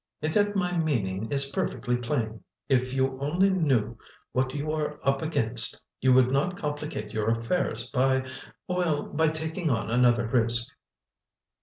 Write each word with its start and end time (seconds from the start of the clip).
"And 0.23 0.35
yet 0.35 0.55
my 0.55 0.79
meaning 0.79 1.31
is 1.31 1.51
perfectly 1.51 1.95
plain. 1.95 2.43
If 2.67 2.91
you 2.91 3.19
only 3.19 3.51
knew 3.51 3.99
what 4.31 4.55
you 4.55 4.71
are 4.71 4.99
up 5.07 5.21
against, 5.21 5.85
you 5.99 6.11
would 6.13 6.31
not 6.31 6.57
complicate 6.57 7.13
your 7.13 7.29
affairs 7.29 7.85
by—well, 7.91 9.03
by 9.09 9.27
taking 9.27 9.69
on 9.69 9.91
another 9.91 10.25
risk." 10.25 10.71